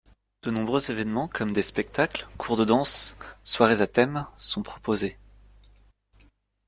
[0.41, 5.15] De nombreux événements comme des spectacles, cours de danse, soirées à thème sont proposés.